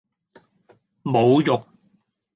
[1.03, 1.63] 侮辱